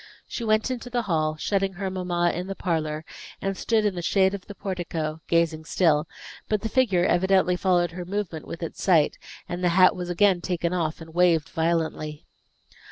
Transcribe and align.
She 0.27 0.43
went 0.43 0.71
into 0.71 0.89
the 0.89 1.03
hall, 1.03 1.35
shutting 1.35 1.73
her 1.73 1.91
mamma 1.91 2.31
in 2.33 2.47
the 2.47 2.55
parlor, 2.55 3.05
and 3.39 3.55
stood 3.55 3.85
in 3.85 3.93
the 3.93 4.01
shade 4.01 4.33
of 4.33 4.47
the 4.47 4.55
portico, 4.55 5.21
gazing 5.27 5.63
still. 5.65 6.07
But 6.49 6.61
the 6.61 6.69
figure 6.69 7.05
evidently 7.05 7.55
followed 7.55 7.91
her 7.91 8.03
movement 8.03 8.47
with 8.47 8.63
its 8.63 8.81
sight, 8.81 9.19
and 9.47 9.63
the 9.63 9.69
hat 9.77 9.95
was 9.95 10.09
again 10.09 10.41
taken 10.41 10.73
off, 10.73 11.01
and 11.01 11.13
waved 11.13 11.49
violently. 11.49 12.25